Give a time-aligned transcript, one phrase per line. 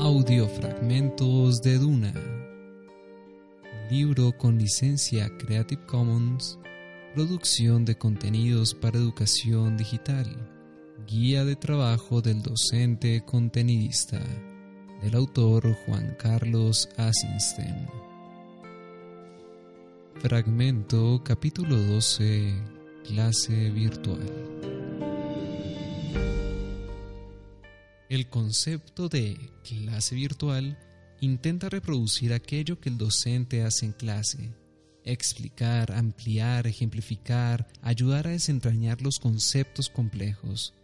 [0.00, 2.12] Audiofragmentos de Duna.
[3.90, 6.58] Libro con licencia Creative Commons.
[7.14, 10.26] Producción de contenidos para educación digital.
[11.06, 14.20] Guía de trabajo del docente contenidista.
[15.02, 17.86] Del autor Juan Carlos Asinsten.
[20.16, 22.54] Fragmento capítulo 12.
[23.04, 24.69] Clase virtual.
[28.10, 30.76] El concepto de clase virtual
[31.20, 34.50] intenta reproducir aquello que el docente hace en clase,
[35.04, 40.74] explicar, ampliar, ejemplificar, ayudar a desentrañar los conceptos complejos.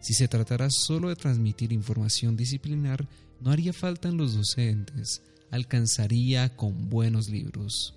[0.00, 3.06] Si se tratara solo de transmitir información disciplinar,
[3.40, 7.94] no haría falta en los docentes, alcanzaría con buenos libros.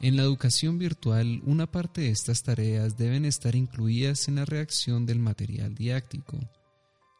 [0.00, 5.06] En la educación virtual, una parte de estas tareas deben estar incluidas en la reacción
[5.06, 6.40] del material didáctico.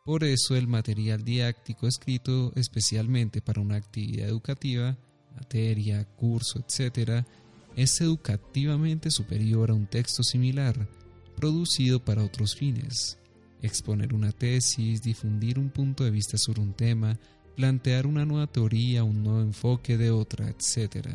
[0.07, 4.97] Por eso el material didáctico escrito especialmente para una actividad educativa,
[5.35, 7.27] materia, curso, etc.,
[7.75, 10.89] es educativamente superior a un texto similar,
[11.35, 13.19] producido para otros fines.
[13.63, 17.19] Exponer una tesis, difundir un punto de vista sobre un tema,
[17.57, 21.09] plantear una nueva teoría, un nuevo enfoque de otra, etc.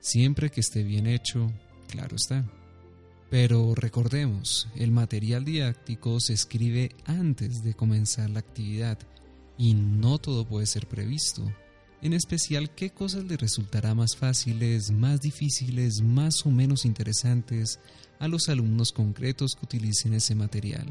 [0.00, 1.52] Siempre que esté bien hecho,
[1.88, 2.44] claro está.
[3.30, 8.98] Pero recordemos, el material didáctico se escribe antes de comenzar la actividad
[9.58, 11.42] y no todo puede ser previsto.
[12.02, 17.80] En especial, qué cosas le resultará más fáciles, más difíciles, más o menos interesantes
[18.18, 20.86] a los alumnos concretos que utilicen ese material.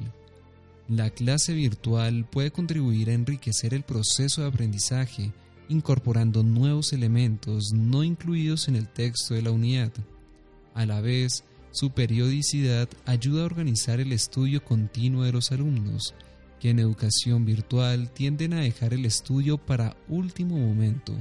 [0.90, 5.32] La clase virtual puede contribuir a enriquecer el proceso de aprendizaje,
[5.70, 9.92] incorporando nuevos elementos no incluidos en el texto de la unidad.
[10.74, 16.14] A la vez, su periodicidad ayuda a organizar el estudio continuo de los alumnos,
[16.60, 21.14] que en educación virtual tienden a dejar el estudio para último momento,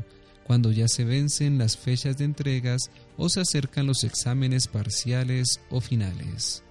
[0.44, 5.80] cuando ya se vencen las fechas de entregas o se acercan los exámenes parciales o
[5.80, 6.62] finales.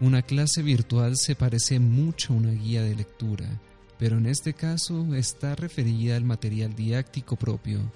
[0.00, 3.60] Una clase virtual se parece mucho a una guía de lectura,
[3.98, 7.92] pero en este caso está referida al material didáctico propio,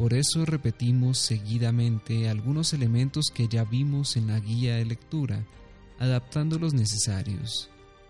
[0.00, 5.46] por eso repetimos seguidamente algunos elementos que ya vimos en la guía de lectura,
[5.98, 7.68] adaptando los necesarios.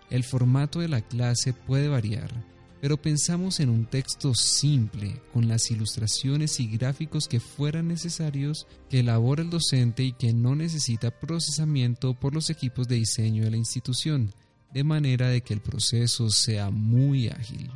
[0.09, 2.31] El formato de la clase puede variar,
[2.79, 9.01] pero pensamos en un texto simple, con las ilustraciones y gráficos que fueran necesarios que
[9.01, 13.57] elabora el docente y que no necesita procesamiento por los equipos de diseño de la
[13.57, 14.33] institución,
[14.73, 17.69] de manera de que el proceso sea muy ágil.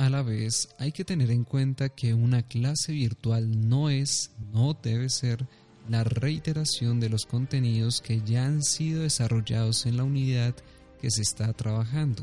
[0.00, 4.72] A la vez, hay que tener en cuenta que una clase virtual no es, no
[4.72, 5.46] debe ser,
[5.90, 10.54] la reiteración de los contenidos que ya han sido desarrollados en la unidad
[11.02, 12.22] que se está trabajando.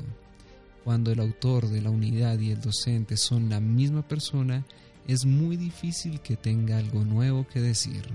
[0.84, 4.66] Cuando el autor de la unidad y el docente son la misma persona,
[5.08, 8.08] es muy difícil que tenga algo nuevo que decir.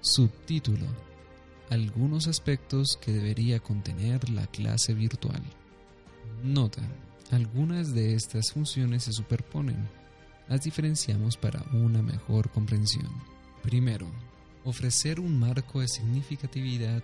[0.00, 0.86] Subtítulo.
[1.70, 5.44] Algunos aspectos que debería contener la clase virtual.
[6.42, 6.82] Nota.
[7.30, 9.88] Algunas de estas funciones se superponen.
[10.48, 13.10] Las diferenciamos para una mejor comprensión.
[13.62, 14.10] Primero,
[14.64, 17.02] ofrecer un marco de significatividad,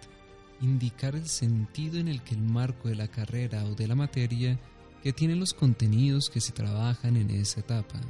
[0.61, 4.61] indicar el sentido en el que el marco de la carrera o de la materia
[5.03, 8.01] que tiene los contenidos que se trabajan en esa etapa.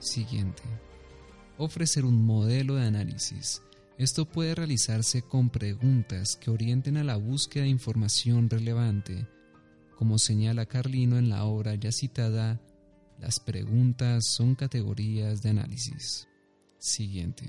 [0.00, 0.62] Siguiente.
[1.58, 3.62] Ofrecer un modelo de análisis.
[3.98, 9.26] Esto puede realizarse con preguntas que orienten a la búsqueda de información relevante,
[9.96, 12.60] como señala Carlino en la obra ya citada,
[13.18, 16.28] las preguntas son categorías de análisis.
[16.78, 17.48] Siguiente.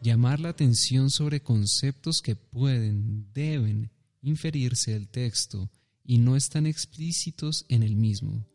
[0.00, 3.90] Llamar la atención sobre conceptos que pueden, deben
[4.22, 5.68] inferirse del texto
[6.04, 8.46] y no están explícitos en el mismo.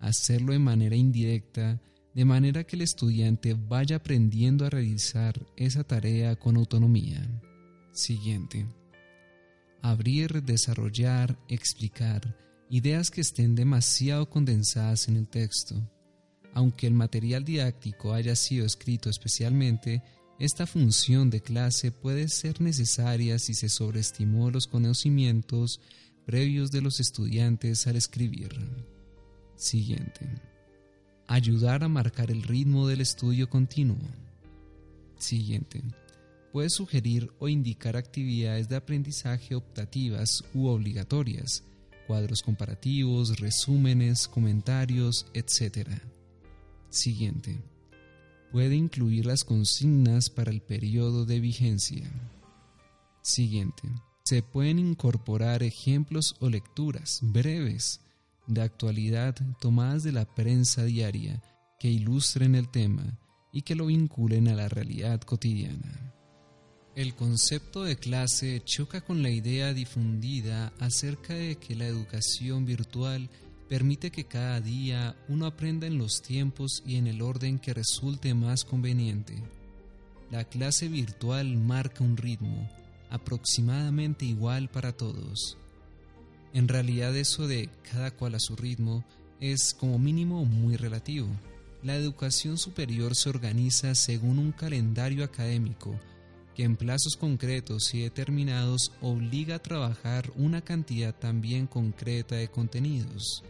[0.00, 1.80] Hacerlo de manera indirecta,
[2.14, 7.28] de manera que el estudiante vaya aprendiendo a realizar esa tarea con autonomía.
[7.92, 8.66] Siguiente
[9.82, 12.36] abrir, desarrollar, explicar
[12.68, 15.76] ideas que estén demasiado condensadas en el texto.
[16.54, 20.02] Aunque el material didáctico haya sido escrito especialmente,
[20.38, 25.80] esta función de clase puede ser necesaria si se sobreestimó los conocimientos
[26.24, 28.50] previos de los estudiantes al escribir.
[29.54, 30.28] Siguiente.
[31.28, 33.98] Ayudar a marcar el ritmo del estudio continuo.
[35.18, 35.82] Siguiente
[36.56, 41.64] puede sugerir o indicar actividades de aprendizaje optativas u obligatorias,
[42.06, 45.86] cuadros comparativos, resúmenes, comentarios, etc.
[46.88, 47.62] Siguiente.
[48.52, 52.10] Puede incluir las consignas para el periodo de vigencia.
[53.20, 53.82] Siguiente.
[54.24, 58.00] se pueden incorporar ejemplos o lecturas breves
[58.46, 61.42] de actualidad tomadas de la prensa diaria
[61.78, 63.18] que ilustren el tema
[63.52, 66.15] y que lo vinculen a la realidad cotidiana.
[66.96, 73.28] El concepto de clase choca con la idea difundida acerca de que la educación virtual
[73.68, 78.32] permite que cada día uno aprenda en los tiempos y en el orden que resulte
[78.32, 79.34] más conveniente.
[80.30, 82.66] La clase virtual marca un ritmo,
[83.10, 85.58] aproximadamente igual para todos.
[86.54, 89.04] En realidad eso de cada cual a su ritmo
[89.38, 91.28] es como mínimo muy relativo.
[91.82, 96.00] La educación superior se organiza según un calendario académico
[96.56, 103.44] que en plazos concretos y determinados obliga a trabajar una cantidad también concreta de contenidos.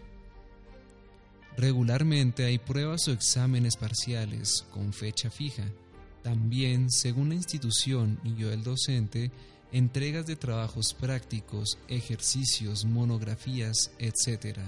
[1.57, 5.65] Regularmente hay pruebas o exámenes parciales con fecha fija
[6.23, 9.31] también, según la institución y yo el docente,
[9.71, 14.59] entregas de trabajos prácticos, ejercicios, monografías, etc.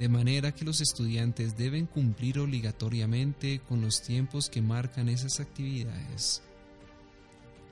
[0.00, 6.42] De manera que los estudiantes deben cumplir obligatoriamente con los tiempos que marcan esas actividades.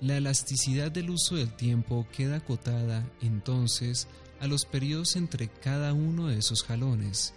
[0.04, 4.06] La elasticidad del uso del tiempo queda acotada entonces
[4.38, 7.32] a los periodos entre cada uno de esos jalones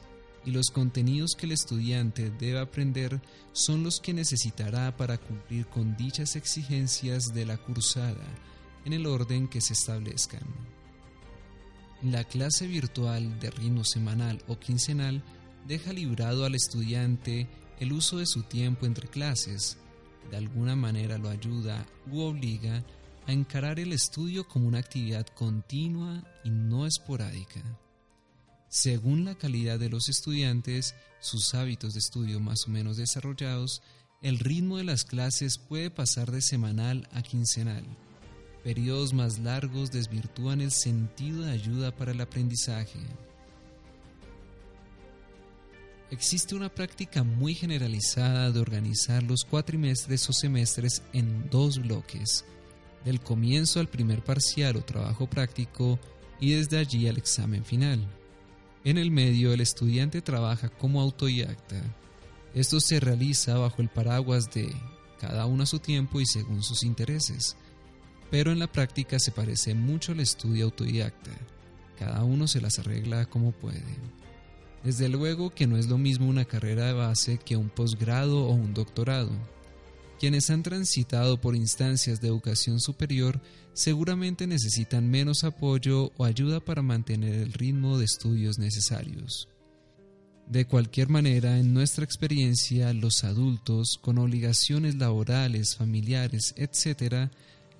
[0.45, 3.21] y los contenidos que el estudiante debe aprender
[3.53, 8.27] son los que necesitará para cumplir con dichas exigencias de la cursada
[8.83, 10.43] en el orden que se establezcan.
[12.03, 15.23] La clase virtual de ritmo semanal o quincenal
[15.65, 17.47] deja librado al estudiante
[17.79, 19.77] el uso de su tiempo entre clases,
[20.29, 22.83] de alguna manera lo ayuda u obliga
[23.25, 27.61] a encarar el estudio como una actividad continua y no esporádica.
[28.69, 33.81] Según la calidad de los estudiantes, sus hábitos de estudio más o menos desarrollados,
[34.21, 37.85] el ritmo de las clases puede pasar de semanal a quincenal.
[38.63, 42.99] Periodos más largos desvirtúan el sentido de ayuda para el aprendizaje.
[46.09, 52.45] Existe una práctica muy generalizada de organizar los cuatrimestres o semestres en dos bloques,
[53.03, 55.99] del comienzo al primer parcial o trabajo práctico
[56.39, 58.07] y desde allí al examen final.
[58.85, 61.81] En el medio, el estudiante trabaja como autodidacta.
[62.53, 64.73] Esto se realiza bajo el paraguas de
[65.19, 67.57] cada uno a su tiempo y según sus intereses,
[68.31, 71.31] pero en la práctica se parece mucho al estudio autodidacta.
[71.99, 73.83] Cada uno se las arregla como puede.
[74.83, 78.53] Desde luego que no es lo mismo una carrera de base que un posgrado o
[78.53, 79.31] un doctorado.
[80.19, 83.39] Quienes han transitado por instancias de educación superior
[83.73, 89.47] seguramente necesitan menos apoyo o ayuda para mantener el ritmo de estudios necesarios.
[90.47, 97.29] De cualquier manera, en nuestra experiencia, los adultos con obligaciones laborales, familiares, etc.,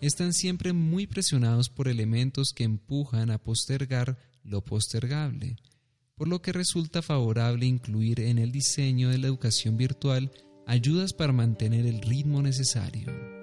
[0.01, 5.55] están siempre muy presionados por elementos que empujan a postergar lo postergable,
[6.17, 10.31] por lo que resulta favorable incluir en el diseño de la educación virtual
[10.65, 13.36] ayudas para mantener el ritmo necesario.